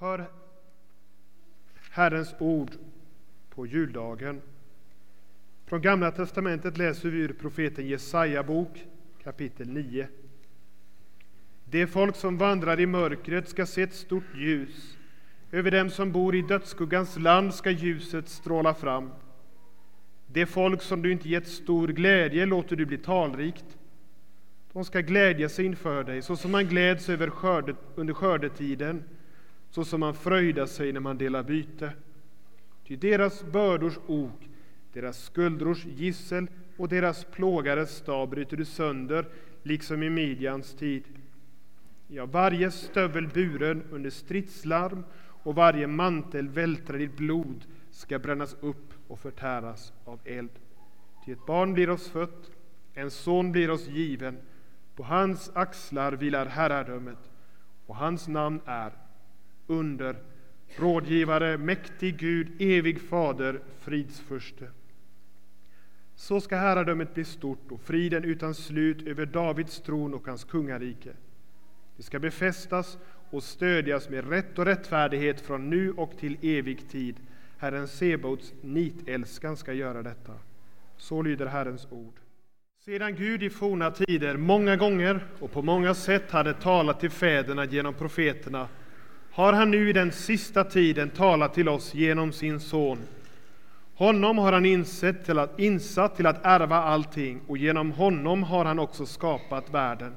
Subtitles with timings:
[0.00, 0.26] Hör
[1.90, 2.70] Herrens ord
[3.50, 4.40] på juldagen.
[5.66, 8.86] Från Gamla testamentet läser vi ur profeten Jesaja bok
[9.22, 10.08] kapitel 9.
[11.64, 14.98] Det folk som vandrar i mörkret ska se ett stort ljus.
[15.52, 19.10] Över dem som bor i dödsskuggans land ska ljuset stråla fram.
[20.26, 23.78] Det folk som du inte gett stor glädje låter du bli talrikt.
[24.72, 29.04] De ska glädja sig inför dig, så som man gläds över skördet, under skördetiden,
[29.70, 31.92] så som man fröjdar sig när man delar byte.
[32.86, 34.48] Ty deras bördors ok,
[34.92, 39.28] deras skuldrors gissel och deras plågares stav bryter du sönder,
[39.62, 41.04] liksom i Midjans tid.
[42.06, 45.04] Ja, varje stövel buren under stridslarm
[45.42, 50.50] och varje mantel vältrad i blod ska brännas upp och förtäras av eld.
[51.24, 52.50] Till ett barn blir oss fött,
[52.94, 54.36] en son blir oss given,
[54.96, 57.30] på hans axlar vilar herradömet,
[57.86, 58.92] och hans namn är
[59.70, 60.16] under,
[60.76, 64.70] rådgivare, mäktig Gud, evig fader, fridsförste.
[66.14, 71.10] Så ska herradömet bli stort och friden utan slut över Davids tron och hans kungarike.
[71.96, 72.98] Det ska befästas
[73.30, 77.16] och stödjas med rätt och rättfärdighet från nu och till evig tid.
[77.58, 80.32] Herren Sebaots nitälskan ska göra detta.
[80.96, 82.14] Så lyder Herrens ord.
[82.84, 87.64] Sedan Gud i forna tider många gånger och på många sätt hade talat till fäderna
[87.64, 88.68] genom profeterna
[89.38, 92.98] har han nu i den sista tiden talat till oss genom sin son.
[93.94, 98.64] Honom har han insett till att, insatt till att ärva allting och genom honom har
[98.64, 100.14] han också skapat världen.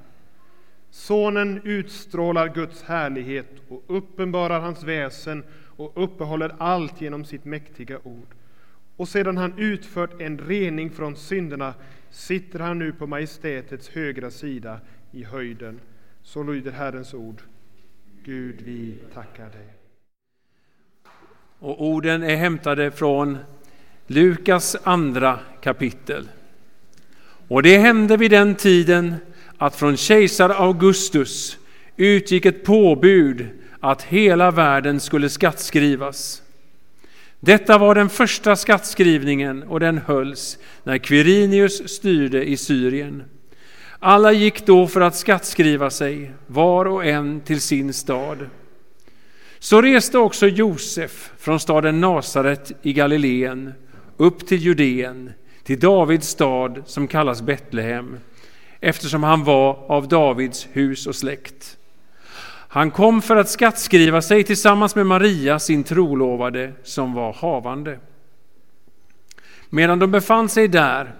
[0.89, 5.43] Sonen utstrålar Guds härlighet och uppenbarar hans väsen
[5.75, 8.35] och uppehåller allt genom sitt mäktiga ord.
[8.97, 11.73] Och sedan han utfört en rening från synderna
[12.09, 14.79] sitter han nu på majestätets högra sida
[15.11, 15.79] i höjden.
[16.23, 17.41] Så lyder Herrens ord.
[18.25, 19.67] Gud, vi tackar dig.
[21.59, 23.37] Och orden är hämtade från
[24.07, 26.29] Lukas andra kapitel.
[27.47, 29.15] Och det hände vid den tiden
[29.57, 31.57] att från kejsar Augustus
[31.97, 33.47] utgick ett påbud
[33.79, 36.43] att hela världen skulle skattskrivas.
[37.39, 43.23] Detta var den första skattskrivningen och den hölls när Quirinius styrde i Syrien.
[44.03, 48.49] Alla gick då för att skattskriva sig, var och en till sin stad.
[49.59, 53.73] Så reste också Josef från staden Nasaret i Galileen
[54.17, 58.17] upp till Judeen, till Davids stad som kallas Betlehem,
[58.79, 61.77] eftersom han var av Davids hus och släkt.
[62.67, 67.99] Han kom för att skattskriva sig tillsammans med Maria, sin trolovade, som var havande.
[69.69, 71.15] Medan de befann sig där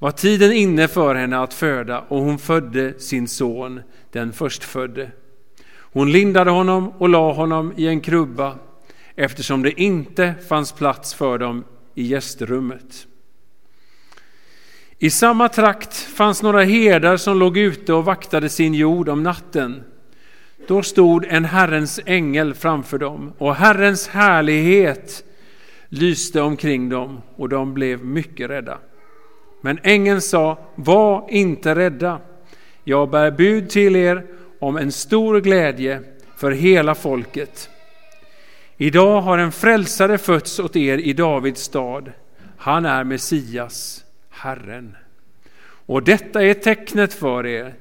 [0.00, 3.80] var tiden inne för henne att föda och hon födde sin son,
[4.12, 5.10] den förstfödde.
[5.72, 8.58] Hon lindade honom och la honom i en krubba
[9.14, 13.06] eftersom det inte fanns plats för dem i gästrummet.
[14.98, 19.82] I samma trakt fanns några herdar som låg ute och vaktade sin jord om natten.
[20.68, 25.24] Då stod en Herrens ängel framför dem och Herrens härlighet
[25.88, 28.78] lyste omkring dem och de blev mycket rädda.
[29.60, 32.20] Men ängeln sa, var inte rädda.
[32.84, 34.26] Jag bär bud till er
[34.58, 36.00] om en stor glädje
[36.36, 37.70] för hela folket.
[38.76, 42.12] Idag har en frälsare fötts åt er i Davids stad.
[42.56, 44.96] Han är Messias, Herren.
[45.86, 47.74] Och detta är tecknet för er.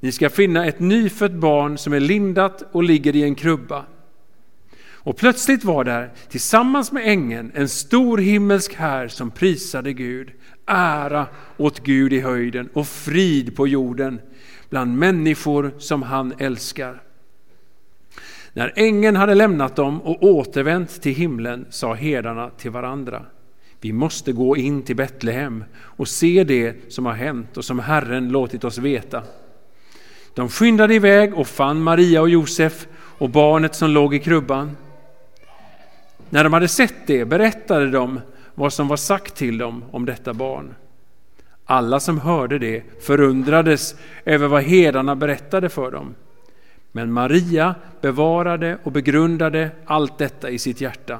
[0.00, 3.84] Ni ska finna ett nyfött barn som är lindat och ligger i en krubba.
[5.02, 10.30] Och plötsligt var där, tillsammans med ängeln, en stor himmelsk här som prisade Gud.
[10.72, 11.26] Ära
[11.56, 14.20] åt Gud i höjden och frid på jorden
[14.68, 17.02] bland människor som han älskar.
[18.52, 23.22] När ängeln hade lämnat dem och återvänt till himlen sa herdarna till varandra.
[23.80, 28.28] Vi måste gå in till Betlehem och se det som har hänt och som Herren
[28.28, 29.22] låtit oss veta.
[30.34, 34.76] De skyndade iväg och fann Maria och Josef och barnet som låg i krubban.
[36.30, 38.20] När de hade sett det berättade de
[38.60, 40.74] vad som var sagt till dem om detta barn.
[41.64, 46.14] Alla som hörde det förundrades över vad herdarna berättade för dem.
[46.92, 51.18] Men Maria bevarade och begrundade allt detta i sitt hjärta.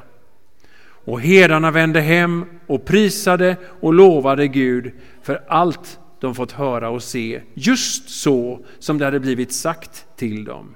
[1.04, 7.02] Och herdarna vände hem och prisade och lovade Gud för allt de fått höra och
[7.02, 10.74] se, just så som det hade blivit sagt till dem.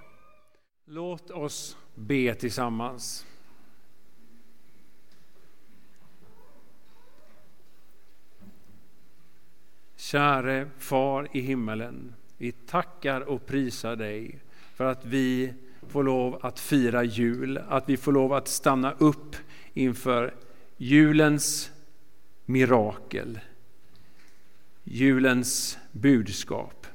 [0.87, 3.27] Låt oss be tillsammans.
[10.05, 14.39] Käre Far i himmelen, vi tackar och prisar dig
[14.75, 15.53] för att vi
[15.89, 19.37] får lov att fira jul, att vi får lov att stanna upp
[19.75, 20.35] inför
[20.77, 21.71] julens
[22.45, 23.41] mirakel,
[24.83, 26.87] julens budskap.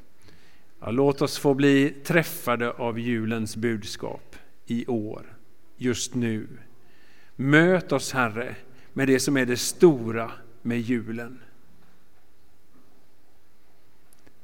[0.79, 4.35] Ja, låt oss få bli träffade av julens budskap
[4.65, 5.37] i år,
[5.77, 6.47] just nu.
[7.35, 8.55] Möt oss, Herre,
[8.93, 11.39] med det som är det stora med julen.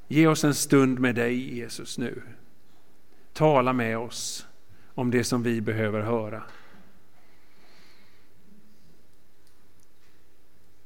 [0.08, 2.22] Ge oss en stund med dig, Jesus, nu.
[3.34, 4.48] Tala med oss
[4.94, 6.44] om det som vi behöver höra.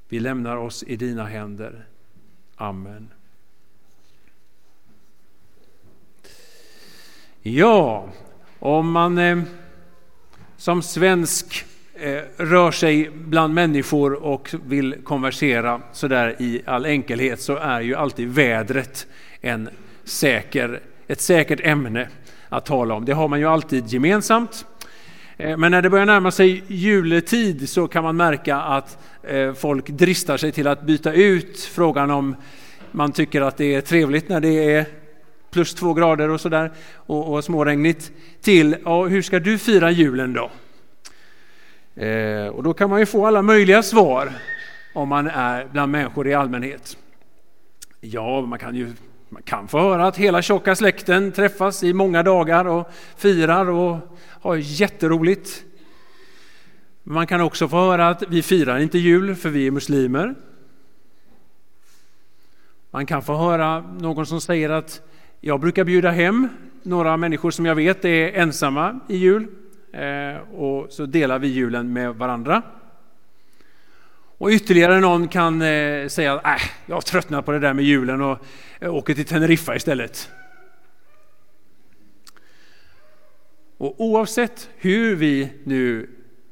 [0.07, 1.85] Vi lämnar oss i dina händer.
[2.55, 3.13] Amen.
[7.41, 8.09] Ja,
[8.59, 9.41] om man eh,
[10.57, 11.65] som svensk
[12.01, 17.95] Eh, rör sig bland människor och vill konversera sådär i all enkelhet så är ju
[17.95, 19.07] alltid vädret
[19.41, 19.69] en
[20.03, 22.07] säker, ett säkert ämne
[22.49, 23.05] att tala om.
[23.05, 24.65] Det har man ju alltid gemensamt.
[25.37, 29.89] Eh, men när det börjar närma sig juletid så kan man märka att eh, folk
[29.89, 32.35] dristar sig till att byta ut frågan om
[32.91, 34.85] man tycker att det är trevligt när det är
[35.51, 38.11] plus två grader och sådär och, och småregnigt
[38.41, 40.51] till ja, hur ska du fira julen då?
[41.99, 44.31] Eh, och då kan man ju få alla möjliga svar
[44.93, 46.97] om man är bland människor i allmänhet.
[48.01, 48.93] Ja, man kan ju
[49.29, 53.97] man kan få höra att hela tjocka släkten träffas i många dagar och firar och
[54.41, 55.63] har jätteroligt.
[57.03, 60.35] Man kan också få höra att vi firar inte jul för vi är muslimer.
[62.91, 65.01] Man kan få höra någon som säger att
[65.39, 66.47] jag brukar bjuda hem
[66.83, 69.47] några människor som jag vet är ensamma i jul
[69.93, 72.61] Eh, och så delar vi julen med varandra.
[74.37, 77.85] Och ytterligare någon kan eh, säga att äh, jag har tröttnat på det där med
[77.85, 78.37] julen och
[78.79, 80.29] eh, åker till Teneriffa istället.
[83.77, 86.09] Och oavsett hur vi nu,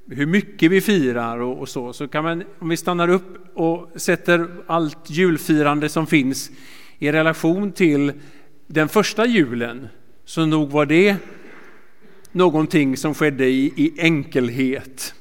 [0.09, 3.89] hur mycket vi firar och, och, så, så kan man, om vi stannar upp och
[3.95, 6.51] sätter allt julfirande som finns
[6.99, 8.13] i relation till
[8.67, 9.87] den första julen,
[10.25, 11.15] så nog var det
[12.37, 15.13] någonting som skedde i, i enkelhet.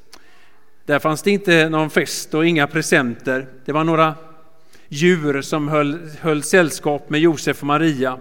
[0.84, 3.46] Där fanns det inte någon fest och inga presenter.
[3.64, 4.14] Det var några
[4.88, 8.18] djur som höll, höll sällskap med Josef och Maria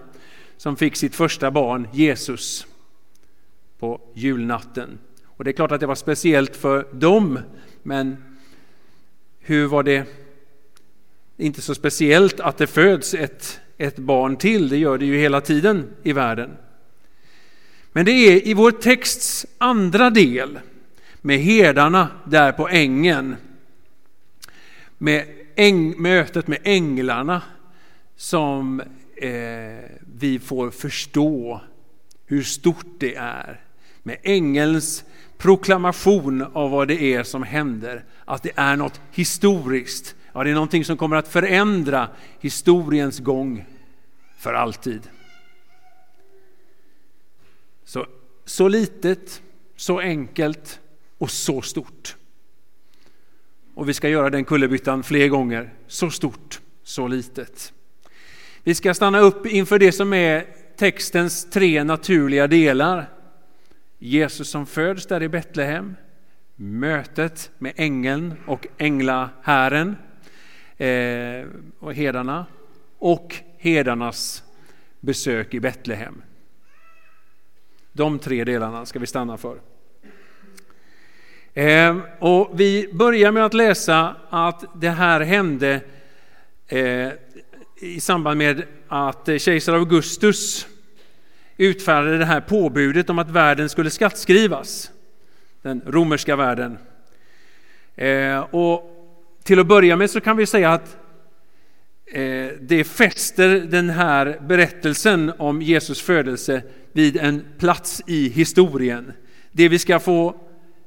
[0.58, 2.68] som fick sitt första barn, Jesus,
[3.80, 5.00] på julnatten.
[5.26, 7.40] Och det är klart att det var speciellt för dem,
[7.84, 8.18] men
[9.40, 10.06] hur var det
[11.38, 14.70] inte så speciellt att det föds ett, ett barn till?
[14.70, 16.52] Det gör det ju hela tiden i världen.
[17.96, 20.60] Men det är i vår texts andra del
[21.22, 23.36] med herdarna där på ängen,
[24.98, 25.26] med
[25.56, 27.42] äng, mötet med änglarna
[28.16, 28.82] som
[29.16, 29.30] eh,
[30.20, 31.62] vi får förstå
[32.26, 33.62] hur stort det är.
[34.04, 35.04] Med ängelns
[35.38, 40.16] proklamation av vad det är som händer, att det är något historiskt.
[40.34, 42.08] Ja, det är någonting som kommer att förändra
[42.40, 43.66] historiens gång
[44.38, 45.02] för alltid.
[47.86, 48.06] Så,
[48.46, 49.42] så litet,
[49.76, 50.80] så enkelt
[51.18, 52.16] och så stort.
[53.74, 55.74] Och vi ska göra den kullerbyttan fler gånger.
[55.88, 57.74] Så stort, så litet.
[58.64, 60.46] Vi ska stanna upp inför det som är
[60.78, 63.10] textens tre naturliga delar.
[64.00, 65.96] Jesus som föds där i Betlehem,
[66.56, 69.96] mötet med ängeln och änglahären
[70.78, 71.48] eh,
[71.80, 72.46] och herdarna
[73.00, 74.44] och herdarnas
[75.00, 76.22] besök i Betlehem.
[77.98, 79.58] De tre delarna ska vi stanna för.
[81.54, 85.82] Ehm, och vi börjar med att läsa att det här hände
[86.68, 87.10] eh,
[87.76, 90.68] i samband med att eh, kejsar Augustus
[91.58, 94.92] utfärdade det här påbudet om att världen skulle skattskrivas,
[95.62, 96.78] den romerska världen.
[97.96, 98.92] Eh, och
[99.44, 100.98] till att börja med så kan vi säga att
[102.06, 106.64] eh, det fäster den här berättelsen om Jesus födelse
[106.96, 109.14] vid en plats i historien.
[109.52, 110.36] Det vi ska få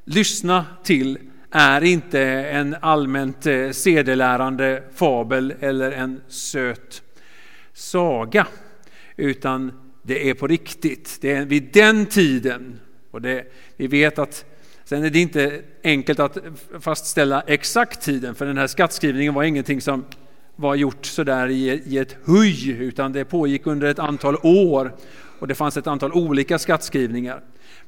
[0.05, 1.19] lyssna till
[1.51, 7.03] är inte en allmänt eh, sedelärande fabel eller en söt
[7.73, 8.47] saga,
[9.17, 9.73] utan
[10.03, 11.19] det är på riktigt.
[11.21, 13.45] Det är vid den tiden, och det,
[13.77, 14.45] vi vet att
[14.85, 16.39] sen är det inte enkelt att
[16.81, 20.05] fastställa exakt tiden, för den här skattskrivningen var ingenting som
[20.61, 24.95] var gjort sådär i, i ett huj, utan det pågick under ett antal år
[25.39, 27.41] och det fanns ett antal olika skattskrivningar.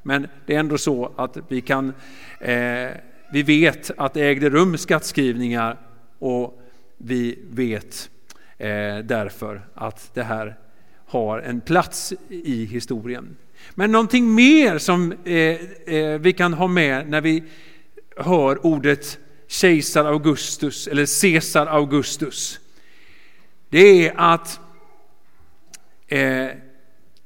[0.03, 1.93] Men det är ändå så att vi kan,
[2.39, 2.89] eh,
[3.31, 5.77] vi vet att det ägde rum skattskrivningar
[6.19, 6.61] och
[6.97, 8.09] vi vet
[8.57, 10.57] eh, därför att det här
[11.05, 13.37] har en plats i historien.
[13.75, 15.35] Men någonting mer som eh,
[15.95, 17.43] eh, vi kan ha med när vi
[18.17, 22.60] hör ordet kejsar Augustus eller Caesar Augustus.
[23.71, 24.59] Det är att
[26.07, 26.47] eh,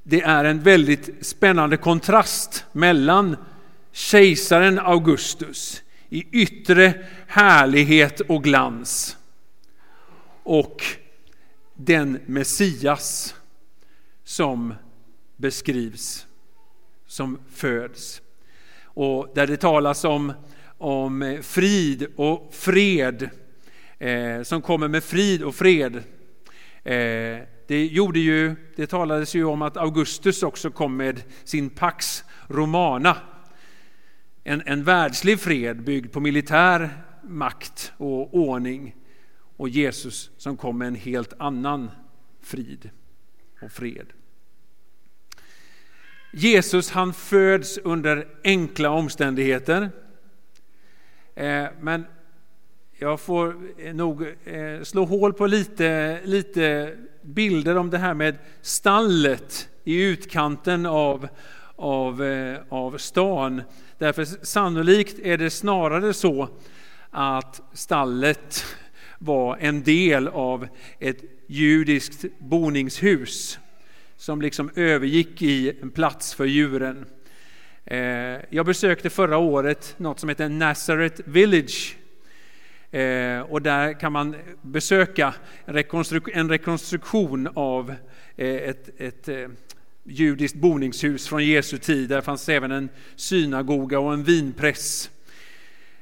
[0.04, 3.38] det är en väldigt spännande kontrast mellan
[3.92, 6.94] kejsaren Augustus i yttre
[7.28, 9.18] härlighet och glans
[10.44, 10.84] och
[11.74, 13.36] den Messias
[14.24, 14.74] som
[15.38, 16.28] beskrivs,
[17.08, 18.22] som föds.
[18.84, 20.34] Och där det talas om,
[20.78, 23.30] om frid och fred,
[24.00, 26.04] eh, som kommer med frid och fred.
[26.86, 32.24] Eh, det, gjorde ju, det talades ju om att Augustus också kom med sin Pax
[32.48, 33.18] Romana,
[34.44, 36.90] en, en världslig fred byggd på militär
[37.24, 38.96] makt och ordning
[39.58, 41.92] och Jesus som kom med en helt annan
[42.42, 42.90] frid
[43.62, 44.08] och fred.
[46.34, 49.90] Jesus han föds under enkla omständigheter.
[51.36, 52.06] Eh, men
[52.98, 58.38] jag får eh, nog eh, slå hål på lite, lite bilder om det här med
[58.62, 61.28] stallet i utkanten av,
[61.76, 63.62] av, eh, av stan.
[63.98, 66.50] Därför sannolikt är det snarare så
[67.10, 68.66] att stallet
[69.20, 70.68] var en del av
[71.00, 73.60] ett judiskt boningshus
[74.18, 77.06] som liksom övergick i en plats för djuren.
[78.50, 81.98] Jag besökte förra året något som heter Nazareth Village
[82.96, 85.34] eh, och där kan man besöka
[85.66, 87.94] en rekonstruktion av
[88.36, 89.48] eh, ett, ett eh,
[90.04, 92.10] judiskt boningshus från Jesu tid.
[92.10, 95.10] Där fanns även en synagoga och en vinpress.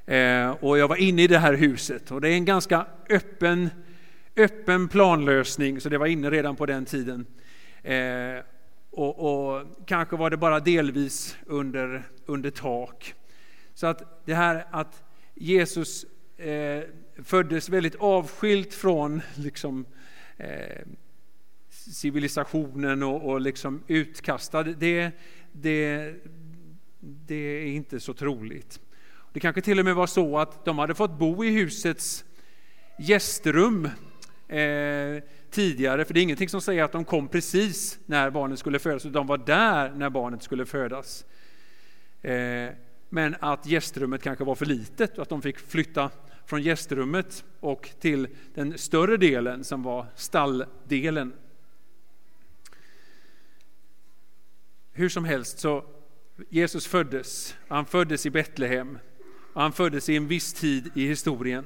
[0.06, 3.70] Eh, och jag var inne i det här huset och det är en ganska öppen,
[4.36, 7.26] öppen planlösning, så det var inne redan på den tiden.
[7.84, 8.44] Eh,
[8.92, 13.14] och, och, kanske var det bara delvis under, under tak.
[13.74, 15.04] Så att det här att
[15.36, 16.06] Jesus
[16.38, 16.84] eh,
[17.24, 19.86] föddes väldigt avskilt från liksom,
[20.38, 20.86] eh,
[21.70, 25.12] civilisationen och, och liksom utkastad, det,
[25.52, 26.14] det,
[27.00, 28.80] det är inte så troligt.
[29.34, 32.26] Det kanske till och med var så att de hade fått bo i husets
[33.00, 33.86] gästrum
[34.48, 38.80] eh, tidigare, för det är ingenting som säger att de kom precis när barnet skulle
[38.80, 41.26] födas, utan de var där när barnet skulle födas.
[42.22, 42.70] Eh,
[43.14, 46.12] men att gästrummet kanske var för litet och att de fick flytta
[46.46, 51.34] från gästrummet och till den större delen som var stalldelen.
[54.92, 55.86] Hur som helst så
[56.50, 59.00] Jesus föddes, han föddes i Betlehem
[59.54, 61.66] och han föddes i en viss tid i historien.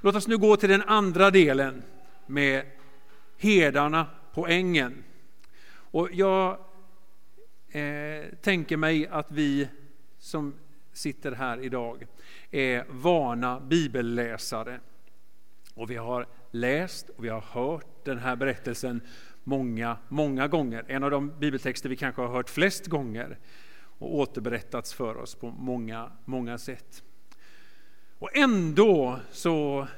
[0.00, 1.82] Låt oss nu gå till den andra delen
[2.26, 2.66] med
[3.38, 5.04] herdarna på ängen.
[5.70, 6.58] Och jag
[7.68, 9.68] eh, tänker mig att vi
[10.24, 10.54] som
[10.92, 12.06] sitter här idag
[12.50, 14.80] är vana bibelläsare.
[15.74, 19.00] Och vi har läst och vi har hört den här berättelsen
[19.44, 20.84] många, många gånger.
[20.88, 23.38] En av de bibeltexter vi kanske har hört flest gånger
[23.98, 27.02] och återberättats för oss på många, många sätt.
[28.18, 29.88] Och ändå så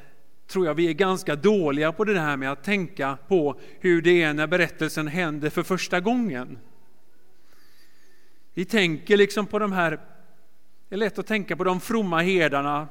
[0.47, 4.23] tror jag vi är ganska dåliga på det här med att tänka på hur det
[4.23, 6.59] är när berättelsen händer för första gången.
[8.56, 10.00] Vi tänker liksom på de här,
[10.88, 12.88] det är lätt att tänka på de fromma herdarna,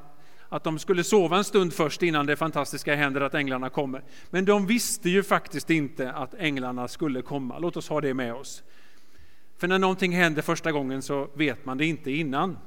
[0.50, 4.04] att de skulle sova en stund först innan det fantastiska händer att änglarna kommer.
[4.30, 7.60] Men de visste ju faktiskt inte att änglarna skulle komma.
[7.60, 8.64] Låt oss ha det med oss.
[9.58, 12.58] För när någonting händer första gången så vet man det inte innan.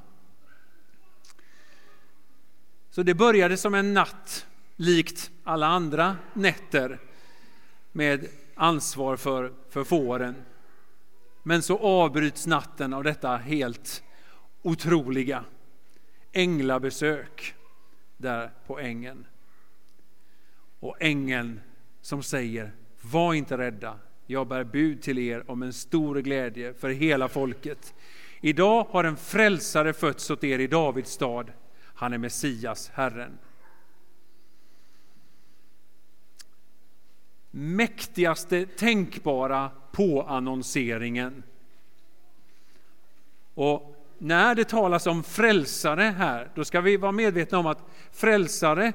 [2.91, 4.45] Så det började som en natt
[4.75, 6.99] likt alla andra nätter
[7.91, 10.35] med ansvar för, för fåren.
[11.43, 14.03] Men så avbryts natten av detta helt
[14.61, 15.45] otroliga
[16.31, 17.55] änglabesök
[18.17, 19.25] där på ängen.
[20.79, 21.61] Och ängeln
[22.01, 26.89] som säger, var inte rädda, jag bär bud till er om en stor glädje för
[26.89, 27.93] hela folket.
[28.41, 31.51] Idag har en frälsare fötts åt er i Davids stad,
[31.95, 33.37] han är Messias, Herren.
[37.51, 41.43] mäktigaste tänkbara påannonseringen.
[43.53, 48.93] Och när det talas om frälsare här, då ska vi vara medvetna om att frälsare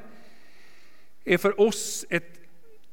[1.24, 2.40] är för oss ett,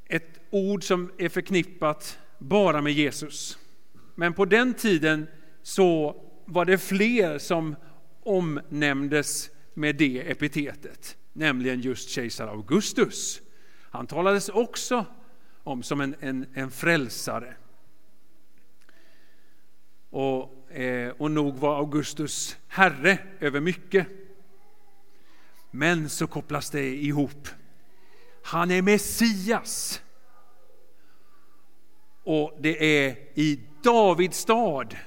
[0.06, 3.58] ett ord som är förknippat bara med Jesus.
[4.16, 5.28] Men på den tiden
[5.64, 7.76] så var det fler som
[8.24, 13.42] omnämndes med det epitetet, nämligen just kejsar Augustus.
[13.92, 15.06] Han talades också
[15.64, 17.56] om som en, en, en frälsare.
[20.12, 24.08] och, Eh, och nog var Augustus herre över mycket.
[25.72, 27.48] Men så kopplas det ihop.
[28.44, 30.02] Han är Messias.
[32.24, 34.98] Och det är i Davids stad.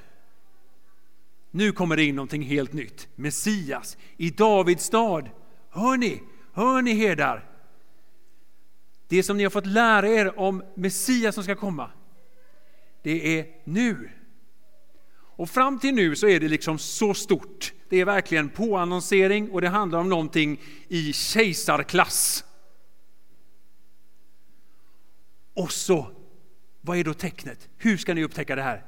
[1.50, 3.08] Nu kommer det in någonting helt nytt.
[3.14, 5.30] Messias i Davids stad.
[5.70, 6.22] Hör ni?
[6.52, 7.50] Hör ni herdar?
[9.08, 11.90] Det som ni har fått lära er om Messias som ska komma,
[13.02, 14.10] det är nu.
[15.36, 17.72] Och fram till nu så är det liksom så stort.
[17.88, 22.44] Det är verkligen påannonsering och det handlar om någonting i kejsarklass.
[25.54, 26.10] Och så,
[26.80, 27.68] vad är då tecknet?
[27.76, 28.84] Hur ska ni upptäcka det här?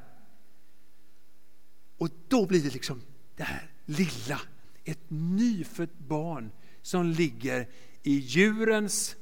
[1.99, 3.03] Och då blir det liksom
[3.37, 4.41] det här lilla,
[4.85, 7.69] ett nyfött barn som ligger
[8.03, 9.17] i djurens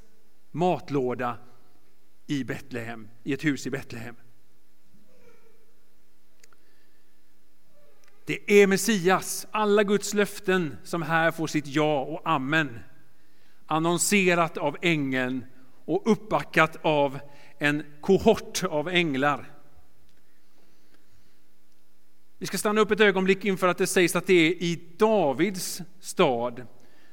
[0.50, 1.38] matlåda
[2.26, 4.16] i Betlehem, i ett hus i Betlehem.
[8.24, 12.78] Det är Messias, alla Guds löften som här får sitt ja och amen.
[13.66, 15.44] Annonserat av ängeln
[15.84, 17.18] och uppbackat av
[17.58, 19.50] en kohort av änglar.
[22.38, 25.82] Vi ska stanna upp ett ögonblick inför att det sägs att det är i Davids
[26.00, 26.66] stad.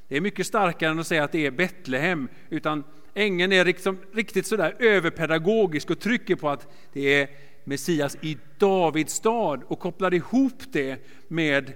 [0.08, 3.98] Det är mycket starkare än att säga att det är Betlehem, utan ängeln är liksom
[4.12, 7.28] riktigt sådär överpedagogisk och trycker på att det är
[7.64, 11.72] Messias i Davids stad och kopplar ihop det med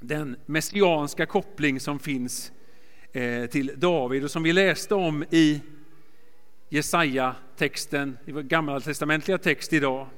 [0.00, 2.52] den messianska koppling som finns
[3.12, 5.62] eh, till David och som vi läste om i
[6.68, 10.08] Jesaja-texten, i vår gamla testamentliga text idag.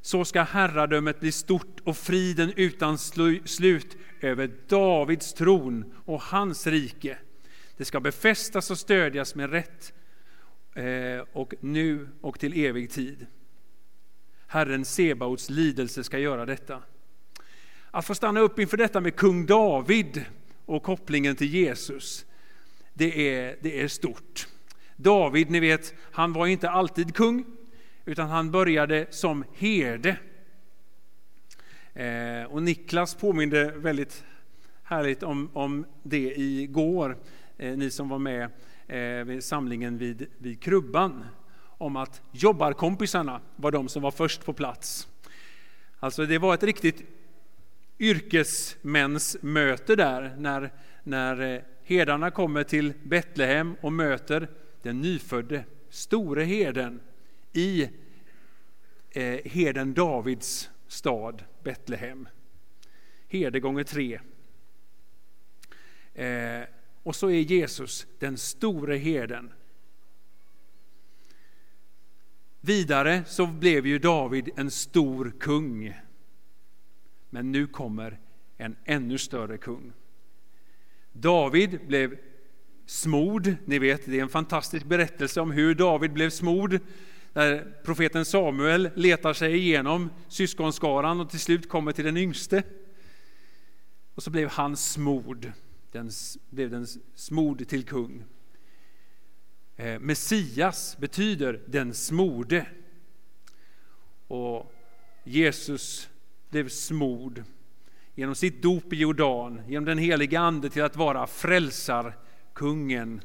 [0.00, 2.98] Så ska herradömet bli stort och friden utan
[3.44, 7.18] slut över Davids tron och hans rike.
[7.76, 9.92] Det ska befästas och stödjas med rätt
[10.74, 13.26] eh, och nu och till evig tid.
[14.52, 16.82] Herren Sebaots lidelse ska göra detta.
[17.90, 20.24] Att få stanna upp inför detta med kung David
[20.66, 22.26] och kopplingen till Jesus,
[22.94, 24.48] det är, det är stort.
[24.96, 27.44] David, ni vet, han var inte alltid kung,
[28.04, 30.16] utan han började som herde.
[31.94, 34.24] Eh, och Niklas påminde väldigt
[34.82, 37.18] härligt om, om det igår,
[37.58, 38.50] eh, ni som var med
[38.86, 41.24] eh, vid samlingen vid, vid Krubban,
[41.82, 45.08] om att jobbarkompisarna var de som var först på plats.
[45.98, 47.02] Alltså det var ett riktigt
[47.98, 50.70] yrkesmänsmöte där, när,
[51.02, 54.48] när eh, herdarna kommer till Betlehem och möter
[54.82, 57.00] den nyfödde store herden
[57.52, 57.82] i
[59.10, 62.28] eh, herden Davids stad Betlehem.
[63.28, 64.20] Herde gånger tre.
[66.14, 66.62] Eh,
[67.02, 69.52] och så är Jesus den store herden.
[72.64, 75.94] Vidare så blev ju David en stor kung.
[77.30, 78.20] Men nu kommer
[78.56, 79.92] en ännu större kung.
[81.12, 82.18] David blev
[82.86, 83.54] smord.
[83.64, 86.78] Ni vet, det är en fantastisk berättelse om hur David blev smord.
[87.32, 92.62] Där profeten Samuel letar sig igenom syskonskaran och till slut kommer till den yngste.
[94.14, 95.52] Och så blev han smord.
[95.92, 96.10] Den
[96.50, 98.24] blev den smord till kung.
[99.76, 102.66] Eh, Messias betyder den smorde.
[104.26, 104.74] Och
[105.24, 106.10] Jesus
[106.50, 107.42] blev smord
[108.14, 113.20] genom sitt dop i Jordan, genom den heliga Ande till att vara frälsarkungen.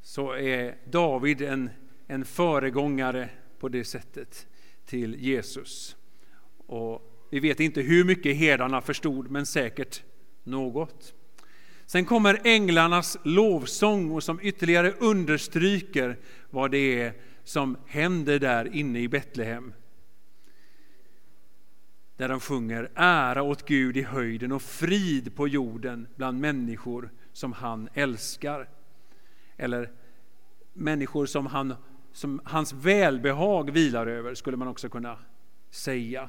[0.00, 1.70] Så är David en,
[2.06, 4.46] en föregångare på det sättet
[4.84, 5.96] till Jesus.
[6.56, 10.02] Och vi vet inte hur mycket herdarna förstod, men säkert
[10.44, 11.14] något.
[11.92, 16.18] Sen kommer änglarnas lovsång och som ytterligare understryker
[16.50, 19.72] vad det är som händer där inne i Betlehem.
[22.16, 27.52] Där de sjunger ära åt Gud i höjden och frid på jorden bland människor som
[27.52, 28.68] han älskar.
[29.56, 29.90] Eller
[30.72, 31.74] människor som, han,
[32.12, 35.18] som hans välbehag vilar över, skulle man också kunna
[35.70, 36.28] säga.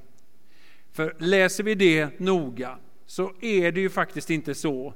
[0.92, 4.94] För läser vi det noga så är det ju faktiskt inte så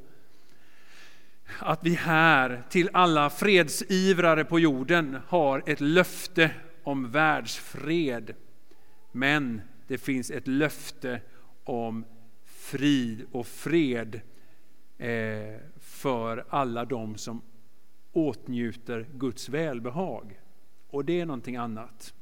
[1.60, 6.52] att vi här till alla fredsivrare på jorden har ett löfte
[6.84, 8.36] om världsfred.
[9.12, 11.22] Men det finns ett löfte
[11.64, 12.06] om
[12.46, 14.22] frid och fred
[14.98, 17.42] eh, för alla de som
[18.12, 20.40] åtnjuter Guds välbehag.
[20.90, 22.14] Och det är någonting annat.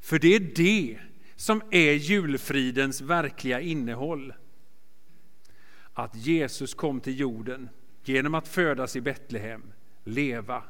[0.00, 0.98] För det är det
[1.36, 4.32] som är julfridens verkliga innehåll
[5.94, 7.68] att Jesus kom till jorden
[8.04, 9.72] genom att födas i Betlehem,
[10.04, 10.62] leva,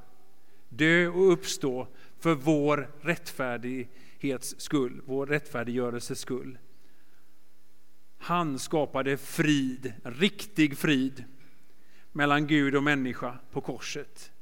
[0.68, 6.58] dö och uppstå för vår rättfärdighets skull, vår rättfärdiggörelses skull.
[8.18, 11.24] Han skapade frid, riktig frid,
[12.12, 14.32] mellan Gud och människa på korset.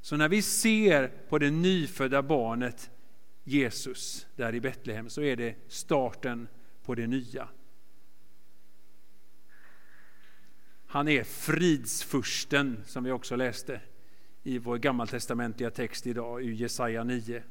[0.00, 2.90] Så när vi ser på det nyfödda barnet
[3.44, 6.48] Jesus där i Betlehem så är det starten
[6.84, 7.48] på det nya.
[10.86, 13.80] Han är fridsfursten som vi också läste
[14.42, 17.42] i vår gammaltestamentliga text idag i Jesaja 9.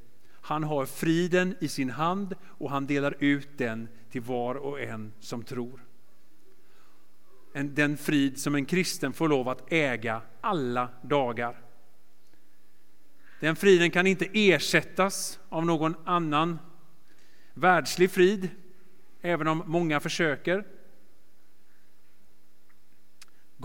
[0.42, 5.14] Han har friden i sin hand och han delar ut den till var och en
[5.20, 5.86] som tror.
[7.54, 11.62] Den frid som en kristen får lov att äga alla dagar.
[13.40, 16.60] Den friden kan inte ersättas av någon annan
[17.54, 18.50] världslig frid,
[19.22, 20.66] även om många försöker.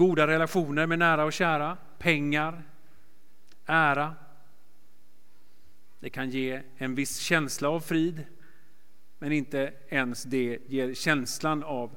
[0.01, 2.63] Goda relationer med nära och kära, pengar,
[3.67, 4.15] ära.
[5.99, 8.25] Det kan ge en viss känsla av frid,
[9.19, 11.97] men inte ens det ger känslan av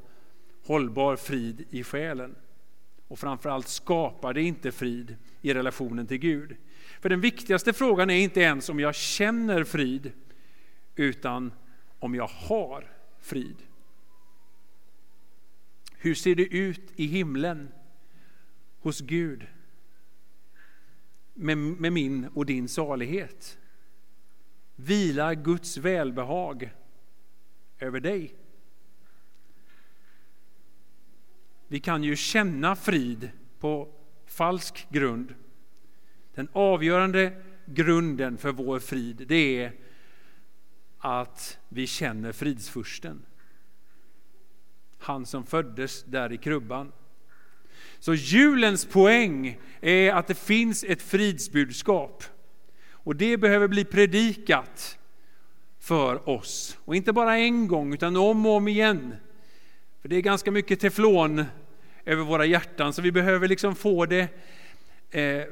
[0.65, 2.35] hållbar frid i själen.
[3.07, 6.55] Och framförallt skapar det inte frid i relationen till Gud.
[7.01, 10.11] För den viktigaste frågan är inte ens om jag känner frid,
[10.95, 11.53] utan
[11.99, 13.57] om jag har frid.
[15.97, 17.71] Hur ser det ut i himlen
[18.83, 19.47] hos Gud
[21.33, 23.57] med, med min och din salighet?
[24.75, 26.73] Vilar Guds välbehag
[27.79, 28.35] över dig?
[31.67, 33.93] Vi kan ju känna frid på
[34.25, 35.35] falsk grund.
[36.33, 39.73] Den avgörande grunden för vår frid det är
[40.97, 43.25] att vi känner fridsfursten.
[44.97, 46.91] Han som föddes där i krubban.
[48.03, 52.23] Så julens poäng är att det finns ett fridsbudskap.
[52.89, 54.99] Och det behöver bli predikat
[55.79, 56.77] för oss.
[56.85, 59.15] Och inte bara en gång, utan om och om igen.
[60.01, 61.45] För det är ganska mycket teflon
[62.05, 64.27] över våra hjärtan, så vi behöver liksom få det
[65.09, 65.43] eh,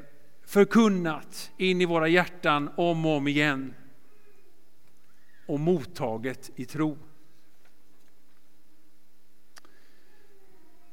[0.45, 3.73] förkunnat in i våra hjärtan om och om igen.
[5.45, 6.97] Och mottaget i tro.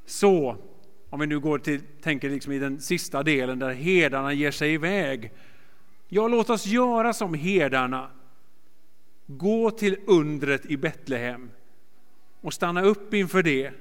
[0.06, 0.67] Så,
[1.10, 4.74] om vi nu går till, tänker liksom i den sista delen där herdarna ger sig
[4.74, 5.32] iväg.
[6.08, 8.10] Ja, låt oss göra som herdarna.
[9.26, 11.50] Gå till undret i Betlehem
[12.40, 13.72] och stanna upp inför det.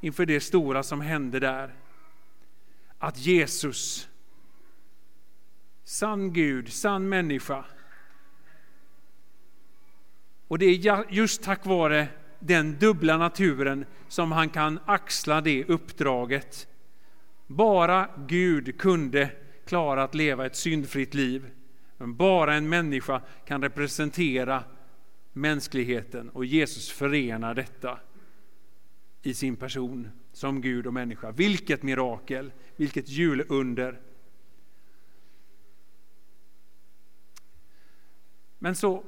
[0.00, 1.74] Inför det stora som hände där.
[2.98, 4.08] Att Jesus,
[5.84, 7.64] sann Gud, sann människa.
[10.48, 16.68] Och det är just tack vare den dubbla naturen som han kan axla det uppdraget.
[17.46, 19.30] Bara Gud kunde
[19.64, 21.50] klara att leva ett syndfritt liv.
[21.96, 24.64] Men bara en människa kan representera
[25.32, 27.98] mänskligheten och Jesus förenar detta
[29.22, 31.30] i sin person som Gud och människa.
[31.30, 34.00] Vilket mirakel, vilket julunder.
[38.58, 39.04] Men så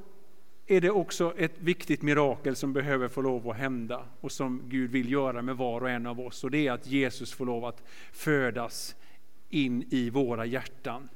[0.71, 4.91] är det också ett viktigt mirakel som behöver få lov att hända och som Gud
[4.91, 6.43] vill göra med var och en av oss.
[6.43, 8.95] Och det är att Jesus får lov att födas
[9.49, 11.09] in i våra hjärtan.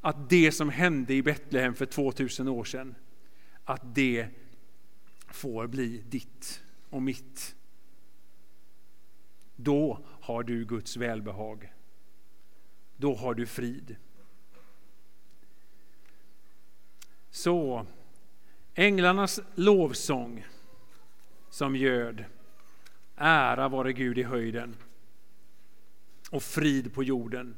[0.00, 2.94] Att det som hände i Betlehem för 2000 år sedan,
[3.64, 4.28] att det
[5.28, 7.56] får bli ditt och mitt.
[9.56, 11.72] Då har du Guds välbehag.
[12.96, 13.96] Då har du frid.
[17.30, 17.86] Så
[18.78, 20.46] Änglarnas lovsång
[21.50, 22.24] som göd.
[23.16, 24.76] Ära vare Gud i höjden
[26.30, 27.56] och frid på jorden.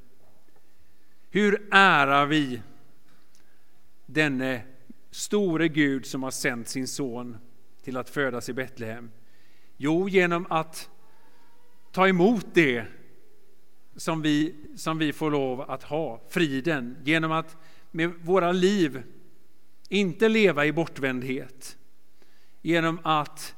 [1.31, 2.63] Hur ärar vi
[4.07, 4.63] denne
[5.11, 7.37] store Gud som har sänt sin son
[7.83, 9.11] till att födas i Betlehem?
[9.77, 10.91] Jo, genom att
[11.93, 12.85] ta emot det
[13.97, 17.57] som vi, som vi får lov att ha, friden, genom att
[17.91, 19.03] med våra liv
[19.91, 21.79] inte leva i bortvändhet
[22.63, 23.55] genom att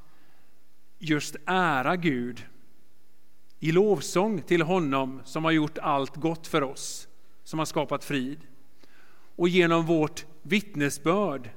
[0.98, 2.46] just ära Gud
[3.60, 7.08] i lovsång till honom som har gjort allt gott för oss,
[7.44, 8.38] som har skapat frid.
[9.36, 11.50] Och genom vårt vittnesbörd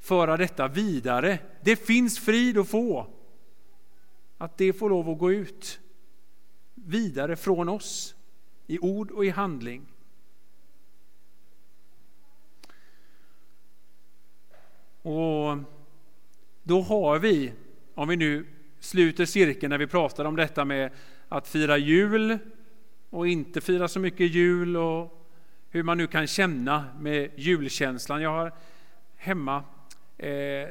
[0.00, 1.38] föra detta vidare.
[1.62, 3.06] Det finns frid att få.
[4.38, 5.80] Att det får lov att gå ut
[6.74, 8.14] vidare från oss
[8.66, 9.86] i ord och i handling.
[15.08, 15.58] Och
[16.62, 17.52] då har vi,
[17.94, 18.46] om vi nu
[18.80, 20.90] sluter cirkeln när vi pratar om detta med
[21.28, 22.38] att fira jul
[23.10, 25.28] och inte fira så mycket jul och
[25.70, 28.22] hur man nu kan känna med julkänslan.
[28.22, 28.52] Jag har
[29.16, 29.56] hemma,
[30.18, 30.28] eh,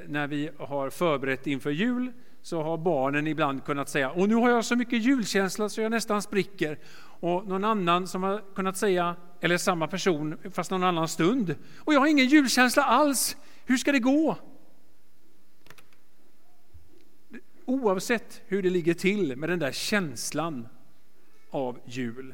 [0.08, 4.50] när vi har förberett inför jul, så har barnen ibland kunnat säga och nu har
[4.50, 6.80] jag så mycket julkänsla så jag nästan spricker.
[7.20, 11.94] Och någon annan som har kunnat säga, eller samma person fast någon annan stund, och
[11.94, 14.38] jag har ingen julkänsla alls, hur ska det gå?
[17.66, 20.68] Oavsett hur det ligger till med den där känslan
[21.50, 22.34] av jul,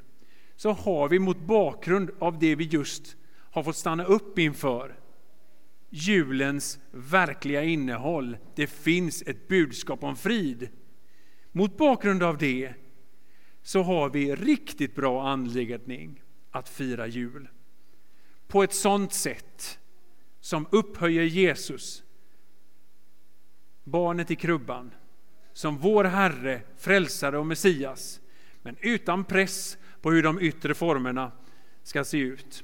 [0.55, 4.99] så har vi mot bakgrund av det vi just har fått stanna upp inför,
[5.89, 8.37] julens verkliga innehåll.
[8.55, 10.69] Det finns ett budskap om frid.
[11.51, 12.73] Mot bakgrund av det
[13.61, 17.49] så har vi riktigt bra anledning att fira jul.
[18.47, 19.79] På ett sådant sätt
[20.43, 22.03] som upphöjer Jesus,
[23.83, 24.91] barnet i krubban,
[25.53, 28.21] som vår Herre, frälsare och Messias,
[28.61, 31.31] men utan press på hur de yttre formerna
[31.83, 32.63] ska se ut.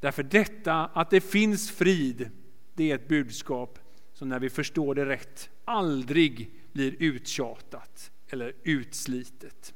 [0.00, 2.30] Därför detta att det finns frid,
[2.74, 3.78] det är ett budskap
[4.12, 9.74] som när vi förstår det rätt aldrig blir uttjatat eller utslitet.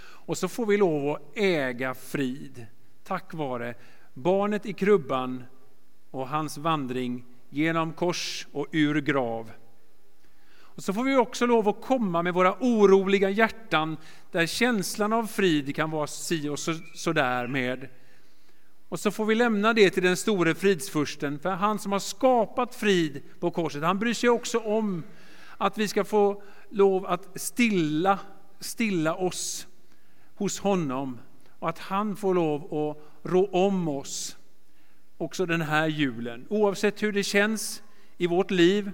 [0.00, 2.66] Och så får vi lov att äga frid
[3.02, 3.74] tack vare
[4.18, 5.44] barnet i krubban
[6.10, 9.50] och hans vandring genom kors och ur grav.
[10.60, 13.96] Och så får vi också lov att komma med våra oroliga hjärtan
[14.30, 17.88] där känslan av frid kan vara si och så, så där med.
[18.88, 22.74] Och så får vi lämna det till den store fridsfursten, för han som har skapat
[22.74, 25.02] frid på korset, han bryr sig också om
[25.56, 28.18] att vi ska få lov att stilla,
[28.60, 29.66] stilla oss
[30.34, 31.18] hos honom
[31.58, 34.36] och att han får lov att rå om oss
[35.18, 36.46] också den här julen.
[36.50, 37.82] Oavsett hur det känns
[38.16, 38.92] i vårt liv,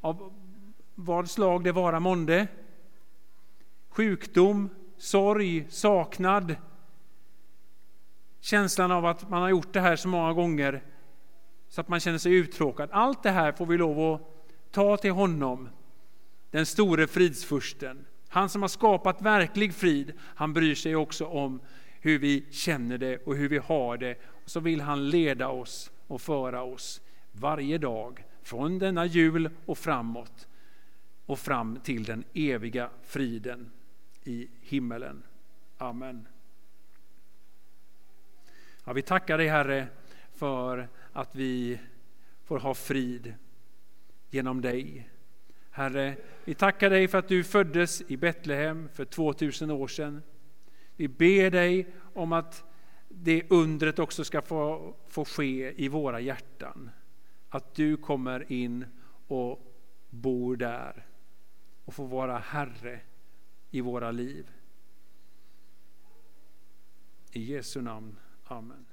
[0.00, 0.32] av
[0.94, 2.46] vad slag det vara månde.
[3.88, 6.56] Sjukdom, sorg, saknad.
[8.40, 10.82] Känslan av att man har gjort det här så många gånger
[11.68, 12.88] så att man känner sig uttråkad.
[12.92, 14.20] Allt det här får vi lov att
[14.70, 15.68] ta till honom,
[16.50, 18.06] den store fridsfursten.
[18.28, 21.60] Han som har skapat verklig frid, han bryr sig också om
[22.00, 24.18] hur vi känner det och hur vi har det.
[24.44, 27.00] Och så vill han leda oss och föra oss
[27.32, 30.48] varje dag från denna jul och framåt
[31.26, 33.70] och fram till den eviga friden
[34.24, 35.22] i himmelen.
[35.78, 36.28] Amen.
[38.84, 39.86] Ja, vi tackar dig Herre
[40.32, 41.78] för att vi
[42.44, 43.34] får ha frid
[44.30, 45.08] genom dig.
[45.70, 50.22] Herre, vi tackar dig för att du föddes i Betlehem för 2000 år sedan.
[50.98, 52.64] Vi ber dig om att
[53.08, 56.90] det undret också ska få, få ske i våra hjärtan.
[57.48, 58.84] Att du kommer in
[59.26, 59.74] och
[60.10, 61.06] bor där
[61.84, 63.00] och får vara Herre
[63.70, 64.50] i våra liv.
[67.32, 68.16] I Jesu namn.
[68.44, 68.87] Amen.